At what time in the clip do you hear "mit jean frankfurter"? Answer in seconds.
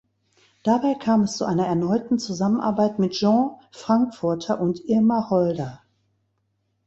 2.97-4.59